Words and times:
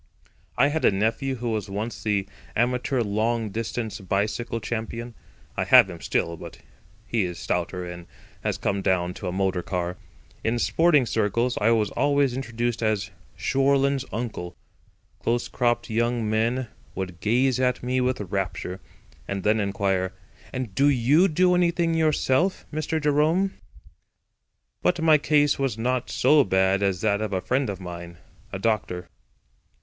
I 0.57 0.69
had 0.69 0.83
a 0.83 0.89
nephew 0.89 1.35
who 1.35 1.51
was 1.51 1.69
once 1.69 2.01
the 2.01 2.27
amateur 2.55 3.01
long 3.01 3.51
distance 3.51 3.99
bicycle 3.99 4.59
champion. 4.59 5.13
I 5.55 5.63
have 5.65 5.91
him 5.91 6.01
still, 6.01 6.37
but 6.37 6.57
he 7.05 7.23
is 7.23 7.37
stouter 7.37 7.85
and 7.85 8.07
has 8.43 8.57
come 8.57 8.81
down 8.81 9.13
to 9.13 9.27
a 9.27 9.31
motor 9.31 9.61
car. 9.61 9.97
In 10.43 10.57
sporting 10.57 11.05
circles 11.05 11.55
I 11.61 11.69
was 11.69 11.91
always 11.91 12.33
introduced 12.35 12.81
as 12.81 13.11
"Shorland's 13.35 14.03
Uncle." 14.11 14.55
Close 15.19 15.47
cropped 15.47 15.87
young 15.91 16.27
men 16.27 16.69
would 16.95 17.19
gaze 17.19 17.59
at 17.59 17.83
me 17.83 18.01
with 18.01 18.19
rapture; 18.21 18.81
and 19.27 19.43
then 19.43 19.59
inquire: 19.59 20.13
"And 20.51 20.73
do 20.73 20.89
you 20.89 21.27
do 21.27 21.53
anything 21.53 21.93
yourself, 21.93 22.65
Mr. 22.73 22.99
Jerome?" 22.99 23.53
But 24.81 24.99
my 24.99 25.19
case 25.19 25.59
was 25.59 25.77
not 25.77 26.09
so 26.09 26.43
bad 26.43 26.81
as 26.81 27.01
that 27.01 27.21
of 27.21 27.33
a 27.33 27.39
friend 27.41 27.69
of 27.69 27.79
mine, 27.79 28.17
a 28.51 28.57
doctor. 28.57 29.07